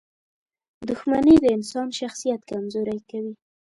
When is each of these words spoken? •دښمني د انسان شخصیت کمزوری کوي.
•دښمني 0.89 1.35
د 1.41 1.45
انسان 1.57 1.87
شخصیت 1.99 2.41
کمزوری 2.51 2.97
کوي. 3.09 3.33